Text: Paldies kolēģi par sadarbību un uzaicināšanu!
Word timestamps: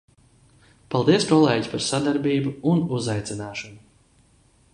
Paldies 0.95 1.27
kolēģi 1.31 1.69
par 1.75 1.85
sadarbību 1.89 2.55
un 2.73 2.83
uzaicināšanu! 3.01 3.81